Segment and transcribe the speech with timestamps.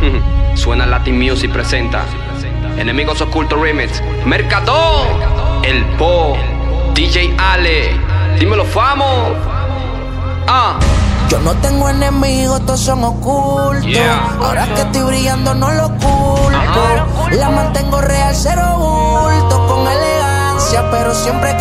[0.54, 2.04] Suena Latin Music presenta
[2.76, 5.06] Enemigos Ocultos Remix Mercadón
[5.62, 6.36] El Po
[6.94, 7.92] DJ Ale
[8.38, 9.34] Dímelo famo
[10.46, 10.78] Ah
[11.28, 13.86] Yo no tengo enemigos, todos son ocultos.
[14.42, 16.82] Ahora que estoy brillando no lo oculto.
[17.30, 21.59] La mantengo real, cero bulto, con elegancia, pero siempre.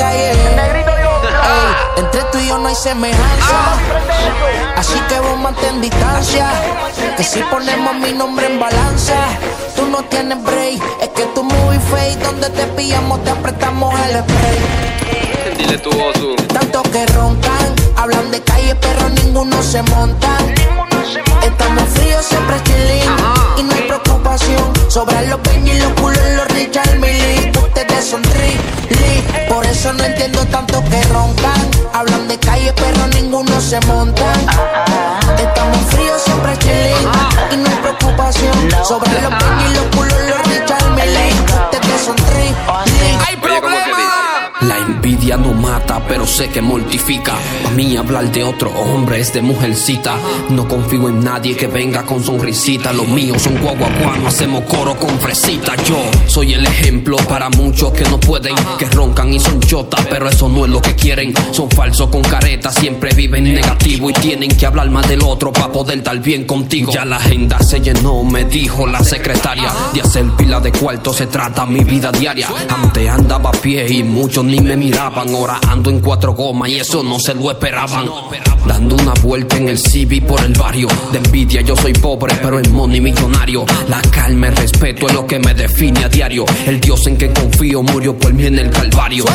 [1.99, 3.59] Entre tú y yo no hay semejanza.
[4.75, 6.49] Así que vos mantén distancia.
[7.17, 9.15] Que si ponemos mi nombre en balanza,
[9.75, 10.81] tú no tienes break.
[11.01, 12.19] Es que tú muy fake.
[12.23, 15.57] Donde te pillamos, te apretamos el spray.
[15.57, 20.37] Dile tu oso Tanto que roncan, hablan de calle, pero ninguno se monta.
[21.43, 22.98] Estamos fríos, siempre chilling.
[24.89, 27.51] Sobre los y los culos, los Richard Millie.
[27.55, 28.57] Ustedes son trilly.
[29.47, 31.61] Por eso no entiendo tanto que roncan.
[31.93, 34.33] Hablan de calle, pero ninguno se monta.
[35.37, 37.07] Estamos fríos, siempre chilling.
[37.51, 38.51] Y no hay preocupación.
[38.83, 39.98] Sobre los y los culos,
[46.07, 47.33] pero sé que mortifica.
[47.67, 50.15] A mí hablar de otro hombre es de mujercita.
[50.49, 52.93] No confío en nadie que venga con sonrisita.
[52.93, 55.75] Los míos son guaguaguanos, hacemos coro con fresita.
[55.83, 55.97] Yo
[56.27, 60.49] soy el ejemplo para muchos que no pueden, que roncan y son chotas, pero eso
[60.49, 61.33] no es lo que quieren.
[61.51, 65.71] Son falsos con careta, siempre viven negativo y tienen que hablar más del otro para
[65.71, 66.91] poder dar bien contigo.
[66.91, 69.71] Ya la agenda se llenó, me dijo la secretaria.
[69.93, 72.47] De hacer pila de cuarto se trata mi vida diaria.
[72.69, 75.29] Antes andaba a pie y muchos ni me miraban.
[75.33, 78.09] Ahora ando en cuatro gomas y eso no se lo esperaban.
[78.65, 80.87] Dando una vuelta en el CB por el barrio.
[81.11, 83.65] De envidia yo soy pobre, pero en money millonario.
[83.87, 86.45] La calma, el respeto es lo que me define a diario.
[86.65, 89.25] El Dios en que confío murió por mí en el Calvario.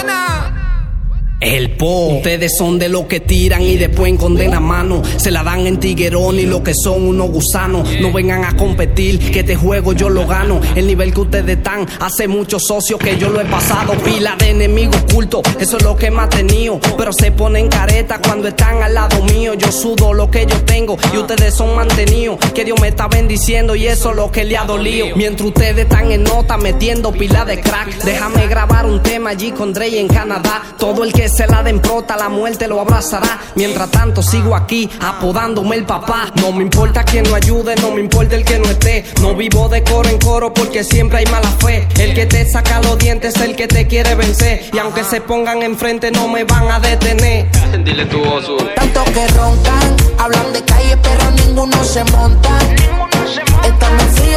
[1.44, 2.06] El po.
[2.16, 5.02] Ustedes son de los que tiran y después en condena mano.
[5.18, 7.86] Se la dan en tiguerón y lo que son unos gusanos.
[8.00, 10.60] No vengan a competir, que este juego yo lo gano.
[10.74, 13.92] El nivel que ustedes están, hace muchos socios que yo lo he pasado.
[14.02, 16.80] Pila de enemigos ocultos, eso es lo que me ha tenido.
[16.96, 19.52] Pero se ponen careta cuando están al lado mío.
[19.52, 22.38] Yo sudo lo que yo tengo y ustedes son mantenidos.
[22.54, 25.08] Que Dios me está bendiciendo y eso es lo que le ha dolido.
[25.14, 28.02] Mientras ustedes están en nota metiendo pila de crack.
[28.02, 30.62] Déjame grabar un tema allí con Dre en Canadá.
[30.78, 33.40] Todo el que se la den prota, la muerte lo abrazará.
[33.56, 36.30] Mientras tanto sigo aquí apodándome el papá.
[36.36, 39.04] No me importa quien no ayude, no me importa el que no esté.
[39.20, 41.88] No vivo de coro en coro porque siempre hay mala fe.
[41.98, 44.70] El que te saca los dientes es el que te quiere vencer.
[44.72, 47.48] Y aunque se pongan enfrente no me van a detener.
[47.84, 52.58] Dile tu Tanto que roncan, hablan de calle, pero ninguno se monta.
[53.26, 54.33] Siempre chilling.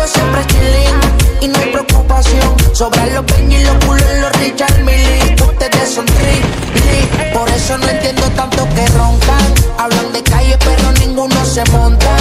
[2.78, 2.98] Y no hay preocupación.
[3.00, 5.36] Sobre los peñas y los culos, los Richard Millie.
[5.44, 7.34] Ustedes son trilly.
[7.34, 9.54] Por eso no entiendo tanto que roncan.
[9.80, 12.18] Hablan de calle, pero ninguno se monta.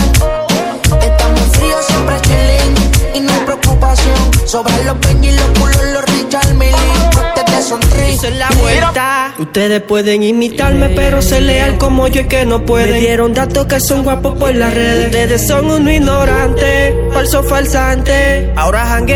[1.02, 2.74] Estamos fríos, siempre chilling.
[3.14, 4.16] Y no hay preocupación.
[4.46, 6.74] Sobre los peñas y los culos, los Richard Millie.
[7.10, 8.12] Ustedes son trilly.
[8.14, 9.34] Hice la vuelta.
[9.38, 12.92] Ustedes pueden imitarme, pero ser leal como yo es que no pueden.
[12.92, 15.06] Me dieron datos que son guapos por las redes.
[15.06, 18.52] Ustedes son unos ignorantes, falso falsante.
[18.56, 19.15] Ahora jangueo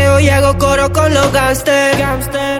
[0.57, 1.97] coro con los gangsters.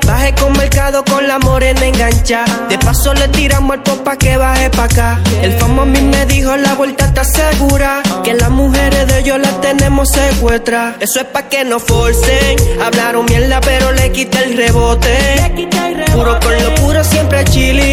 [0.05, 2.45] Bajé con mercado con la morena engancha.
[2.69, 5.19] De paso le tiramos al pop pa' que baje pa' acá.
[5.41, 8.01] El famo a mí me dijo la vuelta está segura.
[8.23, 10.95] Que las mujeres de ellos las tenemos secuestras.
[10.99, 12.57] Eso es pa' que no forcen.
[12.81, 15.17] Hablaron mierda, pero le quité el rebote.
[16.13, 17.90] Puro con lo puro, siempre chilling.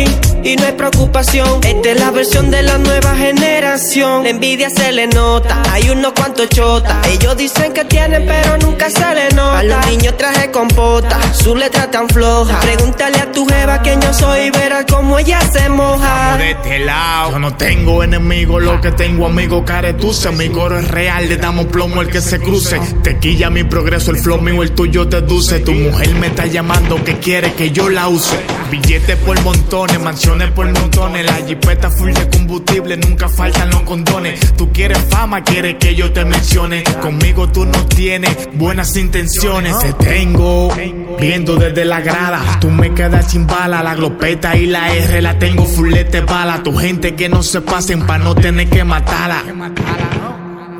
[0.49, 1.61] Y no hay preocupación.
[1.63, 4.23] Esta es la versión de la nueva generación.
[4.25, 5.63] La envidia se le nota.
[5.71, 7.07] Hay unos cuantos chotas.
[7.07, 9.59] Ellos dicen que tienen, pero nunca se le nota.
[9.59, 11.21] A los niños traje compota.
[11.35, 12.61] Su letra tan floja.
[12.61, 16.39] Pregúntale a tu jeva quién yo soy y verás cómo ella se moja.
[16.39, 17.33] de este lado.
[17.33, 20.31] Yo no tengo enemigos, lo que tengo amigos caretuce.
[20.31, 22.81] Mi coro es real, le damos plomo el que se cruce.
[23.03, 25.61] Tequilla mi progreso, el flow mío, el tuyo te dulce.
[25.61, 28.39] Tu mujer me está llamando que quiere que yo la use.
[28.71, 31.27] Billetes por montones, mansiones por montones.
[31.27, 34.55] La jipeta full de combustible, nunca faltan los condones.
[34.57, 36.85] Tú quieres fama, quieres que yo te mencione.
[37.01, 39.79] Conmigo tú no tienes buenas intenciones.
[39.79, 40.73] Te tengo
[41.19, 42.59] viendo desde la grada.
[42.61, 46.63] Tú me quedas sin bala, la glopeta y la R la tengo fullete bala.
[46.63, 49.43] Tu gente que no se pasen pa' no tener que matarla.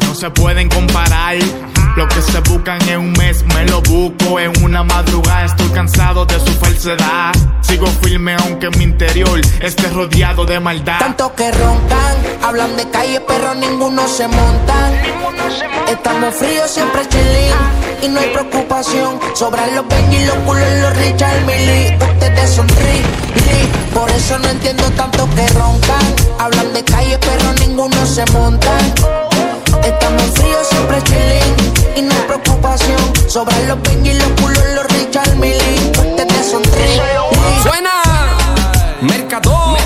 [0.01, 1.37] No se pueden comparar.
[1.99, 5.47] Lo que se buscan en un mes me lo busco en una madrugada.
[5.47, 7.33] Estoy cansado de su falsedad.
[7.61, 11.01] Sigo firme aunque en mi interior esté rodeado de maldad.
[11.01, 14.93] Tanto que roncan, hablan de calle, pero ninguno se monta.
[15.89, 18.05] Estamos fríos, siempre chilling.
[18.05, 19.19] Y no hay preocupación.
[19.35, 21.99] Sobran los peñas y los culos, los Richard Millie.
[22.01, 23.73] Ustedes son trilly.
[23.93, 26.15] Por eso no entiendo tanto que roncan.
[26.39, 28.71] Hablan de calle, pero ninguno se monta.
[33.39, 35.93] Sobran los Benji, los culos, los Richard Millie.
[35.97, 37.01] Ustedes son tres.
[37.63, 37.91] Suena
[39.01, 39.77] Mercado.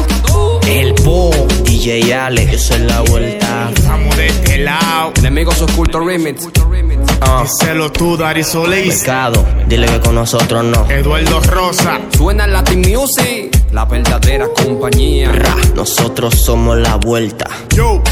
[0.66, 1.30] El Po,
[1.62, 3.68] DJ Ale, yo soy la vuelta.
[3.76, 5.12] Estamos de este lado.
[5.18, 6.48] Enemigos ocultos remix.
[7.20, 8.86] Ah, Díselo tú, Dari Solís.
[9.00, 10.90] Mercado, dile que con nosotros no.
[10.90, 12.00] Eduardo Rosa.
[12.16, 13.54] Suena Latin Music.
[13.70, 15.30] La verdadera compañía.
[15.30, 17.50] Ra, nosotros somos la vuelta.
[17.76, 18.02] Yo,